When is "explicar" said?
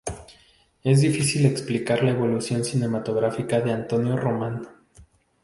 1.45-2.01